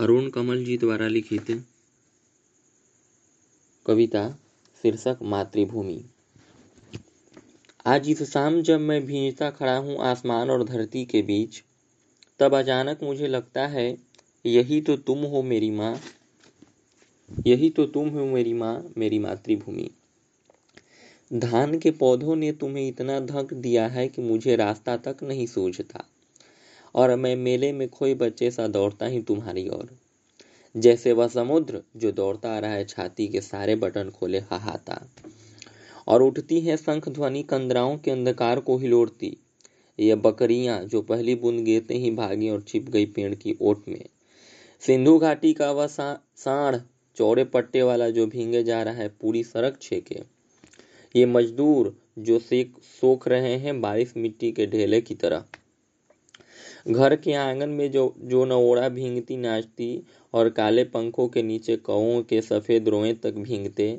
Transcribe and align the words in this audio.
अरुण 0.00 0.28
कमल 0.28 0.64
जी 0.64 0.76
द्वारा 0.78 1.06
लिखित 1.08 1.50
कविता 3.86 4.22
शीर्षक 4.82 5.18
मातृभूमि। 5.22 6.04
आज 7.86 8.08
इस 8.08 8.22
शाम 8.22 8.60
जब 8.62 8.80
मैं 8.80 9.06
भींजता 9.06 9.50
खड़ा 9.50 9.76
हूँ 9.76 9.96
आसमान 9.98 10.50
और 10.50 10.64
धरती 10.64 11.04
के 11.04 11.22
बीच, 11.22 11.62
तब 12.40 12.54
अचानक 12.54 13.02
मुझे 13.02 13.28
लगता 13.28 13.66
है, 13.66 13.98
यही 14.46 14.80
तो 14.80 14.96
तुम 14.96 15.18
हो 15.18 15.42
मेरी 15.42 15.70
माँ, 15.70 16.00
यही 17.46 17.70
तो 17.70 17.86
तुम 17.86 18.08
हो 18.08 18.26
मेरी 18.26 18.52
माँ, 18.52 18.92
मेरी 18.98 19.18
मातृभूमि। 19.18 19.90
धान 21.34 21.78
के 21.78 21.90
पौधों 21.90 22.36
ने 22.36 22.52
तुम्हें 22.52 22.88
इतना 22.88 23.20
धक 23.20 23.54
दिया 23.54 23.86
है 23.86 24.08
कि 24.08 24.22
मुझे 24.22 24.56
रास्ता 24.56 24.96
तक 24.96 25.22
नहीं 25.22 25.46
सूझता। 25.46 26.04
और 26.94 27.14
मैं 27.16 27.36
मेले 27.36 27.72
में 27.72 27.88
खोए 27.88 28.14
बच्चे 28.14 28.50
सा 28.50 28.66
दौड़ता 28.66 29.06
ही 29.06 29.22
तुम्हारी 29.22 29.68
ओर। 29.68 29.88
जैसे 30.76 31.12
वह 31.12 31.28
समुद्र, 31.28 31.82
जो 31.96 32.12
दौड़ता 32.12 32.56
आ 32.56 32.58
रहा 32.58 32.72
है, 32.72 32.84
छाती 32.84 33.28
के 33.28 33.40
सारे 33.40 33.76
बटन 33.76 34.10
खोले, 34.10 34.38
हाहाता। 34.38 35.08
और 36.08 36.22
उठती 36.22 36.60
है 36.60 36.76
शंख 36.76 37.08
ध्वनि 37.08 37.42
कंदराओं 37.42 37.96
के 37.98 38.10
अंधकार 38.10 38.60
को 38.60 38.76
हिलोड़ती 38.78 39.36
ये 39.98 40.14
बकरियाँ, 40.14 40.84
जो 40.84 41.02
पहली 41.02 41.34
बूंद 41.34 41.60
गिरते 41.60 41.94
ही 41.94 42.10
भागी 42.10 42.48
और 42.50 42.62
छिप 42.62 42.88
गई 42.88 43.06
पेड़ 43.06 43.34
की 43.34 43.56
ओट 43.60 43.88
में। 43.88 44.04
सिंधु 44.80 45.18
घाटी 45.18 45.52
का 45.52 45.70
वह 45.70 45.86
साढ़ 45.86 46.76
चौड़े 47.16 47.44
पट्टे 47.44 47.82
वाला 47.82 48.08
जो 48.10 48.26
भींगे 48.26 48.62
जा 48.62 48.82
रहा 48.82 48.94
है, 48.94 49.08
पूरी 49.08 49.44
सड़क 49.44 49.78
छेके। 49.82 50.20
ये 51.16 51.26
मजदूर, 51.26 51.96
जो 52.18 52.38
सेक, 52.38 52.74
सोख 53.00 53.28
रहे 53.28 53.56
हैं 53.56 53.80
बारिश 53.80 54.14
मिट्टी 54.16 54.52
के 54.52 54.66
ढेले 54.66 55.00
की 55.00 55.14
तरह। 55.14 55.44
घर 56.86 57.16
के 57.16 57.32
आँगन 57.32 57.68
में 57.68 57.90
जो 57.90 58.14
जो 58.18 58.44
नवोड़ा 58.44 58.88
भींगती 58.88 59.36
नाचती 59.36 60.02
और 60.34 60.48
काले 60.48 60.84
पंखों 60.84 61.28
के 61.28 61.42
नीचे 61.42 61.76
कौओं 61.76 62.22
के 62.22 62.40
सफ़ेद 62.40 62.88
रोए 62.88 63.12
तक 63.12 63.34
भींगते 63.34 63.98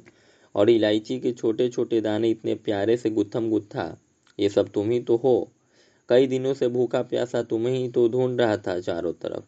और 0.56 0.70
इलायची 0.70 1.20
के 1.20 1.32
छोटे 1.32 1.70
छोटे 1.70 2.02
दाने 2.02 2.30
इतने 2.30 2.56
प्यारे 2.56 2.98
से 2.98 3.10
गुत्थम 3.10 3.50
गुत्था 3.50 3.98
ये 4.40 4.50
सब 4.50 4.70
तुम 4.70 4.90
ही 4.90 5.00
तो 5.00 5.16
हो। 5.16 5.52
कई 6.10 6.28
दिनों 6.28 6.54
से 6.54 6.68
भूखा 6.68 7.02
प्यासा 7.02 7.44
तुम्हें 7.44 7.74
ही 7.74 7.88
तो 7.90 8.08
ढूंढ 8.10 8.42
रहा 8.42 8.58
था 8.58 8.80
चारों 8.80 9.14
तरफ़। 9.14 9.44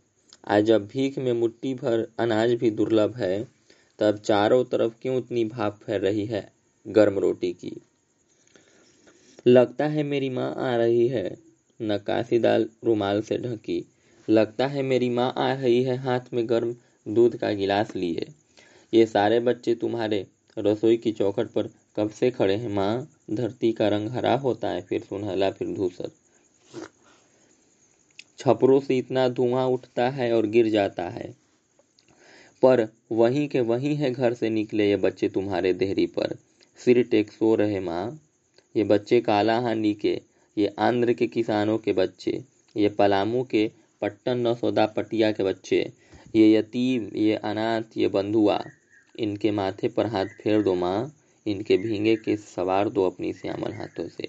आज 0.48 0.64
जब 0.64 0.88
भीख 0.88 1.18
में 1.18 1.34
मुट्ठी 1.34 1.74
भर 1.74 2.08
अनाज 2.20 2.54
भी 2.54 2.72
दुर्लभ 2.72 3.16
है, 3.16 3.48
तब 4.00 4.18
चारों 4.18 4.64
तरफ़ 4.64 4.94
क्यों 5.02 5.18
उतनी 5.18 5.46
भाप 5.46 5.80
फैल 5.86 6.02
रही 6.02 6.26
है, 6.26 6.52
गर्म 6.88 7.20
रोटी 7.20 7.54
की? 7.54 7.82
लगता 9.48 9.86
है 9.86 10.04
मेरी 10.04 10.30
माँ 10.30 10.54
आ 10.56 10.76
रही 10.76 11.08
है। 11.08 11.47
नक्काशी 11.82 12.40
दाल 12.40 12.70
रुमाल 12.84 13.22
से 13.22 13.38
ढकी। 13.38 13.86
लगता 14.30 14.68
है 14.68 14.82
मेरी 14.82 15.10
माँ 15.10 15.34
आ 15.38 15.54
रही 15.54 15.84
है 15.84 15.98
हाथ 15.98 16.20
में 16.34 16.50
गर्म 16.50 16.76
दूध 17.08 17.38
का 17.38 17.52
गिलास 17.52 17.96
लिए। 17.96 18.28
ये 18.94 19.06
सारे 19.06 19.40
बच्चे 19.40 19.76
तुम्हारे 19.76 20.28
रसोई 20.58 20.98
की 20.98 21.12
चौखट 21.12 21.48
पर 21.48 21.70
कब 21.96 22.10
से 22.10 22.32
खड़े 22.32 22.56
हैं 22.56 22.70
माँ? 22.70 23.10
धरती 23.32 23.72
का 23.72 23.88
रंग 23.88 24.10
हरा 24.10 24.36
होता 24.36 24.70
है, 24.70 24.82
फिर 24.82 25.02
सुनहला, 25.02 25.52
फिर 25.52 25.68
धूसर। 25.68 26.12
छपरों 28.40 28.80
से 28.80 28.98
इतना 28.98 29.30
धुआँ 29.30 29.66
उठता 29.66 30.10
है 30.10 30.34
और 30.34 30.46
गिर 30.46 30.70
जाता 30.70 31.10
है। 31.10 31.36
पर 32.62 32.88
वहीं 33.12 33.48
के 33.48 33.60
वहीं 33.60 33.96
है 33.96 34.12
घर 34.12 34.34
से 34.34 34.50
निकले 34.50 34.90
ये 34.90 34.96
बच्चे 34.96 35.30
तुम्हारे 35.30 35.74
देहरी 35.74 36.06
पर। 36.06 36.38
सिर 36.86 37.04
टेक 37.04 37.32
सो 37.32 37.56
रहे 37.56 37.80
माँ। 37.80 38.20
ये 38.76 38.84
बच्चे 38.84 39.22
काला 39.22 39.60
हांडी 39.60 39.94
के 39.94 40.22
ये 40.58 40.74
आंध्र 40.80 41.14
के 41.14 41.28
किसानों 41.28 41.78
के 41.78 41.94
बच्चे, 41.94 42.42
ये 42.76 42.90
पलामू 42.90 43.44
के 43.44 43.70
पट्टन 44.02 44.38
नौसौदा 44.38 44.86
पटिया 44.86 45.32
के 45.32 45.44
बच्चे, 45.44 45.80
ये 46.36 46.52
यतीम, 46.54 47.10
ये 47.16 47.36
अनाथ, 47.36 47.98
ये 47.98 48.08
बंधुआ, 48.08 48.60
इनके 49.16 49.52
माथे 49.52 49.88
पर 49.88 50.06
हाथ 50.06 50.26
फेर 50.44 50.62
दो 50.62 50.76
माँ, 50.76 51.12
इनके 51.46 51.78
भींगे 51.78 52.16
के 52.16 52.36
सवार 52.38 52.90
दो 52.90 53.06
अपनी 53.06 53.34
श्यामल 53.34 53.74
हाथों 53.74 54.08
से। 54.08 54.28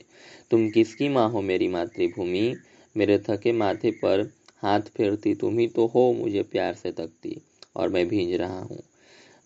तुम 0.50 0.68
किसकी 0.70 1.08
माँ 1.08 1.28
हो 1.30 1.40
मेरी 1.42 1.68
मातृभूमि? 1.68 2.54
मेरे 2.96 3.18
थके 3.18 3.52
माथे 3.52 3.90
पर 3.90 4.28
हाथ 4.62 4.80
फेरती 4.96 5.34
तुम 5.34 5.58
ही 5.58 5.66
तो 5.68 5.86
हो 5.86 6.12
मुझे 6.12 6.42
प्यार 6.42 6.74
से 6.74 6.92
तकती, 6.92 7.36
और 7.76 7.88
मैं 7.88 8.06
भींज 8.08 8.34
रहा 8.34 8.60
हूँ। 8.60 8.82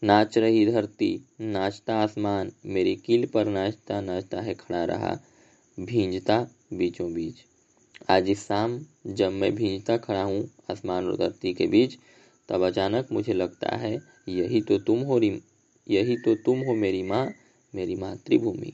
नाच 0.03 0.39
रही 0.39 0.65
धरती, 0.67 1.25
नाचता 1.41 1.95
आसमान, 1.95 2.53
मेरी 2.67 2.95
कील 2.97 3.27
पर 3.27 3.47
नाचता 3.47 4.01
नाचता 4.01 4.41
है 4.41 4.55
खड़ा 4.55 4.85
रहा 4.85 5.19
भींजता 5.81 6.49
बीचों 6.73 7.13
बीच। 7.13 7.35
आज 8.11 8.31
इस 8.31 8.47
शाम 8.47 8.87
जब 9.07 9.33
मैं 9.33 9.55
भींजता 9.55 9.97
खड़ा 9.97 10.23
हूँ 10.23 10.51
आसमान 10.71 11.07
और 11.07 11.17
धरती 11.17 11.55
के 11.55 11.67
बीच, 11.67 11.99
तब 12.49 12.63
अचानक 12.63 13.09
मुझे 13.13 13.33
लगता 13.33 13.77
है, 13.77 14.03
यही 14.29 14.61
तो 14.61 14.79
तुम 14.79 15.01
हो 15.01 15.21
यही 15.91 16.17
तो 16.17 16.35
तुम 16.35 16.61
हो 16.61 16.75
मेरी 16.75 17.03
माँ, 17.03 17.33
मेरी 17.75 17.97
मातृभूमि। 17.97 18.73